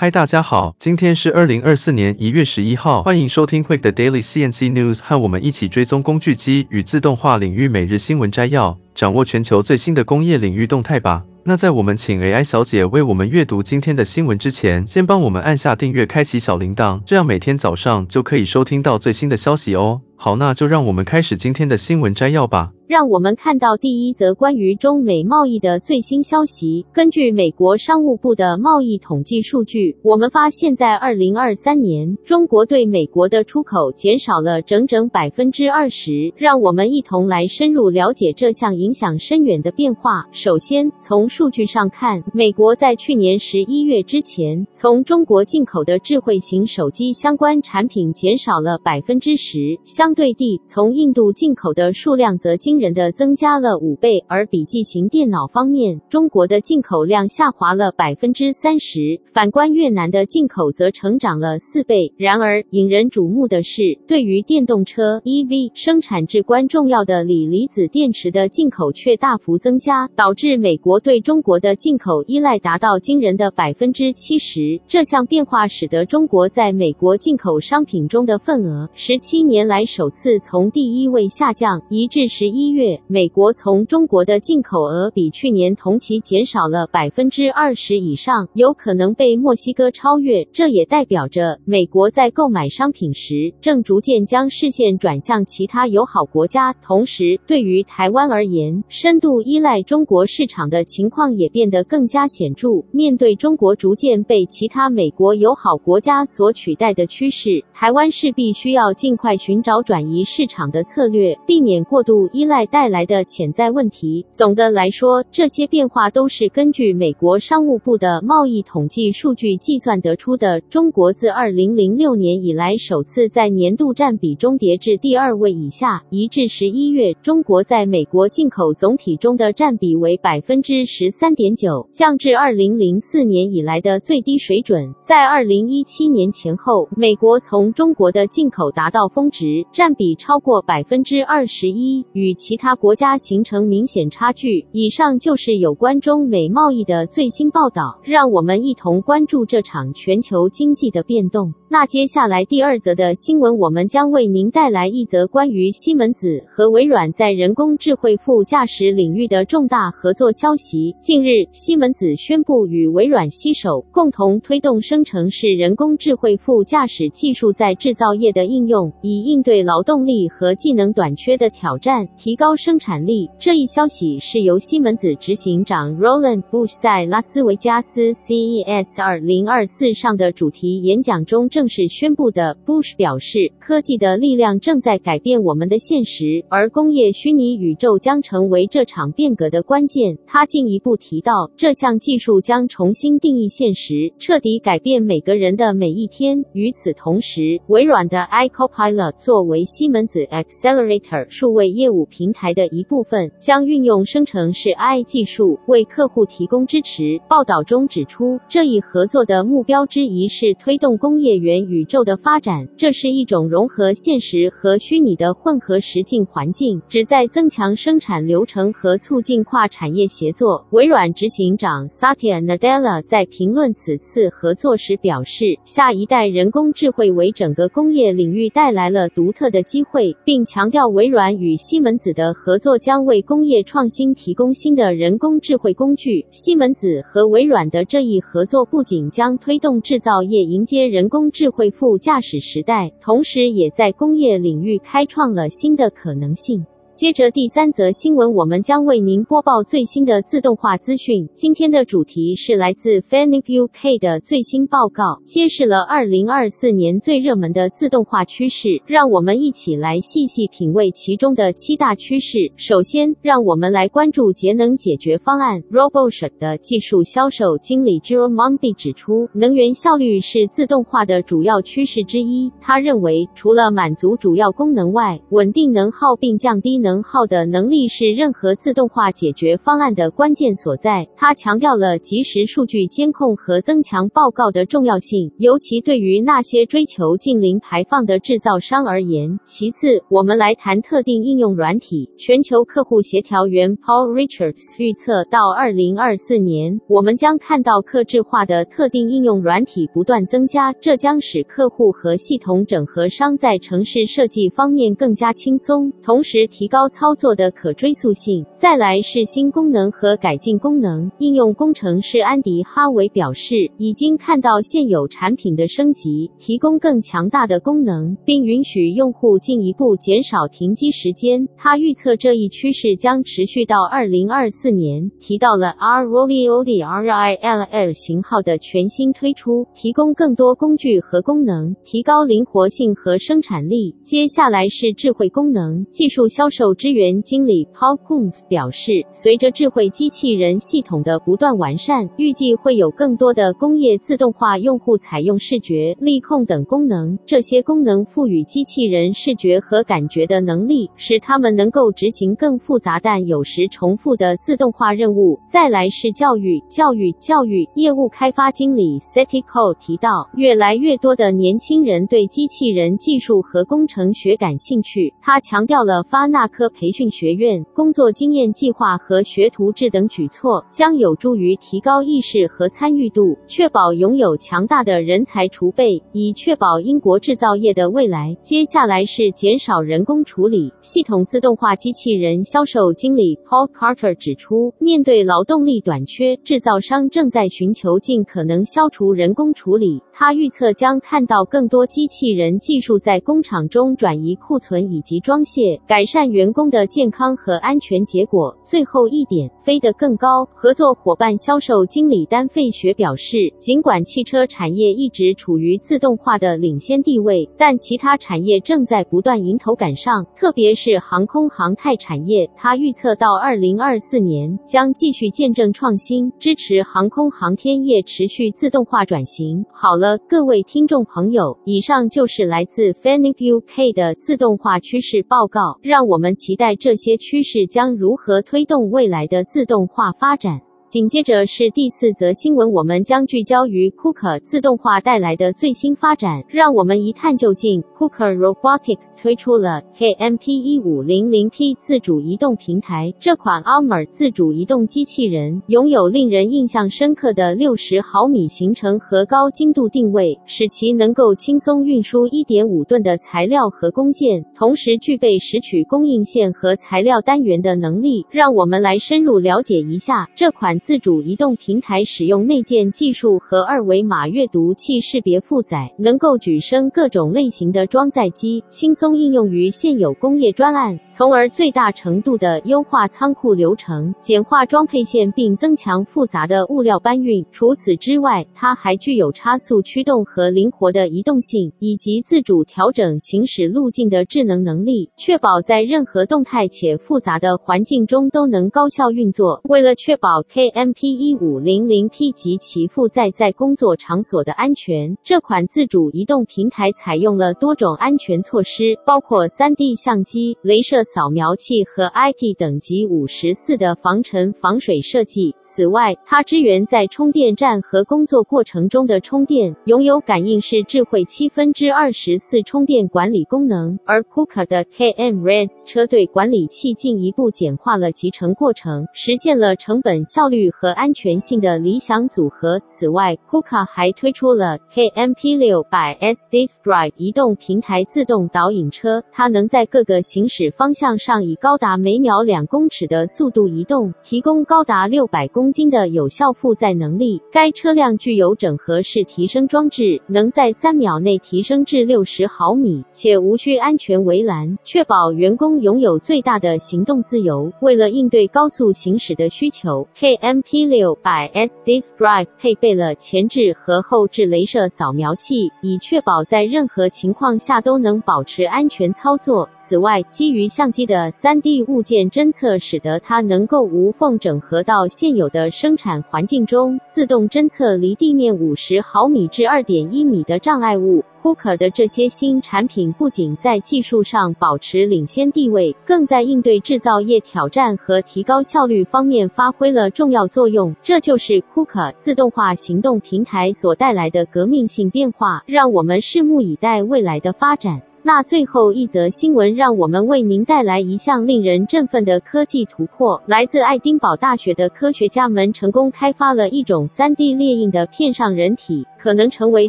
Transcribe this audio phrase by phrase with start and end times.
[0.00, 11.24] 嗨，大家好，今天是二零二四年一月十一号，欢迎收听 Quick 的 Daily CNC News，和我们一起追踪工具机与自动化领域每日新闻摘要，掌握全球最新的工业领域动态吧。
[11.48, 20.02] 那在我们请 AI 小姐为我们阅读今天的新闻之前，先帮我们按下订阅，开启小铃铛，这样每天早上就可以收听到最新的消息哦。
[20.20, 22.72] 好，那就让我们开始今天的新闻摘要吧。
[22.88, 26.84] 让我们看到第一则关于中美贸易的最新消息。
[26.92, 36.32] 根据美国商务部的贸易统计数据，我们发现，在二零二三年，中国对美国的出口减少了整整百分之二十。
[36.36, 40.26] 让我们一同来深入了解这项影响深远的变化。
[40.32, 49.78] 首先，从数据上看，美国在去年十一月之前，从中国进口的智慧型手机相关产品减少了百分之十。
[49.84, 62.12] 相对地，从印度进口的数量则惊人的增加了五倍，而笔记型电脑方面，中国的进口量下滑了百分之三十，反观越南的进口则成长了四倍。
[62.16, 74.80] 然而，引人瞩目的是，对于电动车 EV 生产至关重要的锂离子电池的进口却大幅增加，导致美国对中国的进口依赖达到惊人的百分之七十。
[74.88, 82.48] 这项变化使得中国在美国进口商品中的份额，十七年来首次从第一位下降，一至十。
[82.48, 90.46] 一月，美国从中国的进口额比去年同期减少了百分之二十以上，有可能被墨西哥超越。
[90.46, 96.72] 这也代表着美国在购买商品时，正逐渐将视线转向其他友好国家。
[96.72, 102.68] 同时，对于台湾而言，深度依赖中国市场的情况况也变得更加显著。
[102.92, 112.68] 面对中国逐渐被其他美国友好国家所取代的趋势，台湾势必需要尽快寻找转移市场的策略，避免过度依赖。
[112.70, 114.26] 带来的潜在问题。
[114.30, 120.60] 总的来说，这些变化都是根据美国商务部的贸易统计数据计算得出的。
[120.68, 134.92] 中国自二零零六年以来首次在年度占比中跌至第二位以下，一至十一月，中国在美国进口总体中的占比为百分之十十三点九，降至二零零四年以来的最低水准。
[135.00, 144.66] 在二零一七年前后，美国从中国的进口达到峰值，占比超过百分之二十一，与其他国家形成明显差距。
[144.72, 151.54] 以上就是有关中美贸易的最新报道，让我们一同关注这场全球经济的变动。
[151.70, 160.87] 那接下来第二则的新闻，我们将为您带来一则关于西门子和微软在人工智慧副驾驶领域的重大合作消息。
[161.00, 173.28] 近日，西门子宣布与微软携手，共同推动生成式人工智慧副驾驶技术在制造业的应用，以应对劳动力和技能短缺的挑战，提高生产力。
[173.38, 182.56] 这一消息是由西门子执行长 Roland Bush 在拉斯维加斯 CES 2024上的主题演讲中正式宣布的。
[182.66, 190.16] Bush 表示，科技的力量正在改变我们的现实，而工业虚拟宇宙将成为这场变革的关键。
[190.26, 196.38] 他进一步提到，这项技术将重新定义现实，彻底改变每个人的每一天。
[196.52, 207.20] 与此同时，微软的 iCopilot 作为西门子 Accelerator 数位业务平台的一部分，将运用生成式 AI 技术为客户提供支持。
[207.28, 212.66] 报道中指出，这一合作的目标之一是推动工业元宇宙的发展。
[212.76, 220.64] 这是一种融合现实和虚拟的混合实境环境，旨在增强生产流程和促进跨产业协作。
[220.70, 236.26] 微软执行长 Satya Nadella 在评论此次合作时表示，下一代人工智慧为整个工业领域带来了独特的机会，并强调微软与西门子的合作将为工业创新提供新的人工智慧工具。
[236.32, 246.66] 西门子和微软的这一合作不仅将推动制造业迎接人工智慧副驾驶时代，同时也在工业领域开创了新的可能性。
[246.98, 251.28] 接着第三则新闻，我们将为您播报最新的自动化资讯。
[251.32, 258.82] 今天的主题是来自 Fanuc UK 的最新报告，揭示了2024年最热门的自动化趋势。
[258.84, 262.50] 让我们一起来细细品味其中的七大趋势。
[262.56, 265.62] 首先，让我们来关注节能解决方案。
[265.70, 272.50] RoboShop 的技术销售经理 Jerome Mumby 指出，能源效率是自动化的主要趋势之一。
[272.60, 281.06] 他认为，除了满足主要功能外，稳定能耗并降低能能耗的能力是任何自动化解决方案的关键所在。
[281.14, 289.38] 他强调了及时数据监控和增强报告的重要性，尤其对于那些追求近零排放的制造商而言。
[289.44, 292.08] 其次，我们来谈特定应用软体。
[292.16, 308.46] 全球客户协调员 Paul Richards 预测，到二零二四年，我们将看到客制化的特定应用软体不断增加，这将使客户和系统整合商在城市设计方面更加轻松，同时提高高操作的可追溯性。
[308.54, 311.10] 再来是新功能和改进功能。
[311.18, 321.48] 应用工程师安迪·哈维表示，已经看到现有产品的升级，提供更强大的功能，并允许用户进一步减少停机时间。
[321.56, 325.10] 他预测这一趋势将持续到二零二四年。
[325.18, 333.96] 提到了 R r o l i o d RILL 型号的全新推出，提供更多工具和功能，提高灵活性和生产力。
[334.04, 335.84] 接下来是智慧功能。
[335.90, 347.18] 技术销售支援经理 Paul Coombs 表示，随着智慧机器人系统的不断完善，预计会有更多的工业自动化用户采用视觉、力控等功能。
[347.26, 355.38] 这些功能赋予机器人视觉和感觉的能力，使它们能够执行更复杂但有时重复的自动化任务。
[355.46, 365.14] 再来是教育、教育、教育业务开发经理 Setico 提到，越来越多的年轻人对机器人技术和工程学感兴趣。
[365.20, 378.36] 他强调了发那科培训学院、工作经验计划和学徒制等举措，将有助于提高意识和参与度，确保拥有强大的人才储备，以确保英国制造业的未来。
[378.42, 380.72] 接下来是减少人工处理。
[380.80, 390.02] 系统自动化机器人销售经理 Paul Carter 指出，面对劳动力短缺，制造商正在寻求尽可能消除人工处理。
[390.12, 398.56] 他预测将看到更多机器人技术在工厂中转移库存以及装卸，改善员工的健康和安全结果。
[398.62, 400.44] 最后一点，飞得更高。
[400.54, 412.48] 合作伙伴销售经理丹费雪表示，尽管汽车产业一直处于自动化的领先地位，但其他产业正在不断迎头赶上，特别是航空航太产业。
[412.56, 419.64] 他预测到二零二四年将继续见证创新，支持航空航天业持续自动化转型。
[419.72, 420.16] 好了。
[420.28, 425.78] 各位听众朋友，以上就是来自 Fanuc UK 的自动化趋势报告。
[425.80, 430.67] 让我们们期待这些趋势将如何推动未来的自动化发展。
[430.88, 436.44] 紧接着是第四则新闻，我们将聚焦于 KUKA 自动化带来的最新发展。
[436.48, 437.82] 让我们一探究竟。
[437.98, 458.24] KUKA Robotics 推出了 KMP1500P 自主移动平台，这款 Armor 自主移动机器人拥有令人印象深刻的六十毫米行程和高精度定位，使其能够轻松运输一点五吨的材料和工件，同时具备拾取供应线和材料单元的能力。
[458.30, 460.77] 让我们来深入了解一下这款。
[460.78, 477.44] 自主移动平台使用内建技术和二维码阅读器识别负载，能够举升各种类型的装载机，轻松应用于现有工业专案，从而最大程度地优化仓库流程，简化装配线，并增强复杂的物料搬运。
[477.50, 489.60] 除此之外，它还具有差速驱动和灵活的移动性，以及自主调整行驶路径的智能能力，确保在任何动态且复杂的环境中都能高效运作。
[489.64, 505.54] 为了确保 K KMP1500P 及其负载在工作场所的安全，这款自主移动平台采用了多种安全措施，包括 3D 相机、镭射扫描器和 IP 等级五十四的防尘防水设计。
[505.62, 513.98] 此外，它支援在充电站和工作过程中的充电，拥有感应式智慧七分之二十四充电管理功能。
[514.04, 520.57] 而 KUKA 的 KM-Rex 车队管理器进一步简化了集成过程，实现了成本效率。
[520.70, 522.80] 和安全性的理想组合。
[522.86, 537.40] 此外，KUKA 还推出了 KMP600S Diff Drive 移动平台自动导引车，它能在各个行驶方向上以高达每秒两公尺的速度移动，提供高达六百公斤的有效负载能力。
[537.52, 547.72] 该车辆具有整合式提升装置，能在三秒内提升至六十毫米，且无需安全围栏，确保员工拥有最大的行动自由。
[547.80, 559.68] 为了应对高速行驶的需求，KMP MP600S Diff Drive 配备了前置和后置镭射扫描器，以确保在任何情况下都能保持安全操作。
[559.74, 580.94] 此外，基于相机的 3D 物件侦测，使得它能够无缝整合到现有的生产环境中，自动侦测离地面五十毫米至二点一米的障碍物，，Kuka 的这些新产品不仅在技术上保持领先地位，更在应对制造业挑战和提高效率方面发挥了重要作用。
[581.02, 588.07] 这就是 Kuka 自动化行动平台所带来的革命性变化，让我们拭目以待未来的发展。
[588.22, 593.40] 那最后一则新闻，让我们为您带来一项令人振奋的科技突破。
[593.46, 599.88] 来自爱丁堡大学的科学家们成功开发了一种 3D 列印的片上人体，可能成为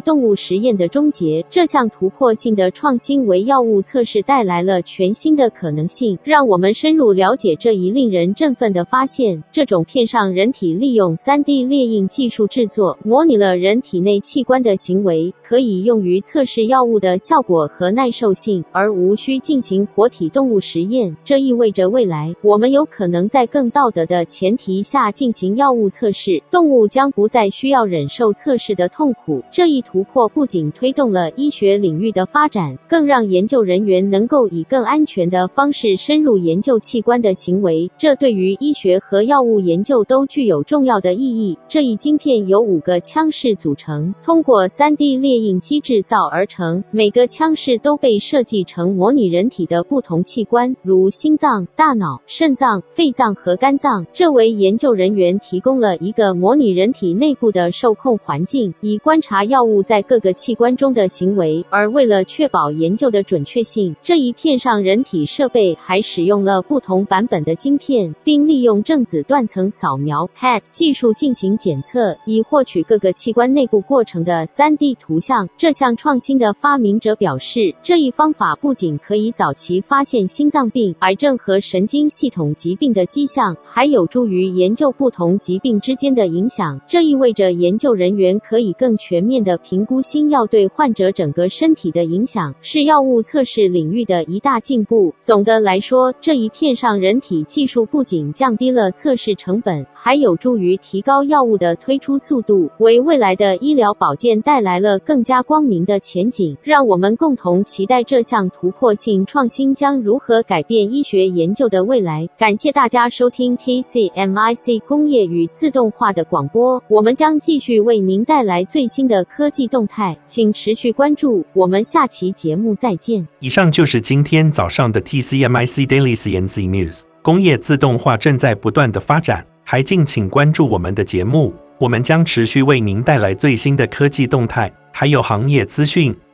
[0.00, 1.44] 动物实验的终结。
[1.50, 6.18] 这项突破性的创新为药物测试带来了全新的可能性。
[6.22, 9.42] 让我们深入了解这一令人振奋的发现。
[9.50, 21.16] 这种片上人体利用 3D 列印技术制作，模拟了人体内器官的行为，可以用于测试药物的效果和耐受兽性，而无需进行活体动物实验。
[21.24, 29.42] 这意味着未来我们有可能在更道德的前提下进行药物测试，动物将不再需要忍受测试的痛苦。
[29.50, 37.90] 这一突破不仅推动了医学领域的发展，更让研究人员能够以更安全的方式深入研究器官的行为。
[37.96, 41.56] 这对于医学和药物研究都具有重要的意义。
[41.68, 54.04] 这一晶片由五个腔室组成，通过 3D 列印机制造而成，每个腔室都被被设计成模拟人体的不同器官，如心脏、大脑、肾脏、肺脏和肝脏。
[54.12, 61.64] 这为研究人员提供了一个模拟人体内部的受控环境，以观察药物在各个器官中的行为。
[61.70, 75.48] 而为了确保研究的准确性，这一片上人体设备还使用了不同版本的晶片，并利用正子断层扫描 （PET） 技术进行检测，以获取各个器官内部过程的 3D 图像。
[75.56, 86.80] 这项创新的发明者表示，这一方法不仅可以早期发现心脏病、癌症和神经系统疾病的迹象，还有助于研究不同疾病之间的影响。
[86.88, 95.12] 这意味着研究人员可以更全面地评估新药对患者整个身体的影响，是药物测试领域的一大进步。
[95.20, 106.56] 总的来说，这一片上人体技术不仅降低了测试成本，还有助于提高药物的推出速度，为未来的医疗保健带来了更加光明的前景。
[106.62, 112.24] 让我们共同期待这项突破性创新将如何改变医学研究的未来。
[112.38, 121.44] 感谢大家收听 TCMIC 工业与自动化的广播，我们将继续为您带来最新的科技动态，请持续关注。
[121.52, 123.26] 我们下期节目再见。
[123.40, 127.00] 以上就是今天早上的 TCMIC Daily CNC News。
[127.22, 136.14] 工业自动化正在不断的发展，还敬请关注我们的节目，我们将持续为您带来最新的科技动态，还有行业资讯。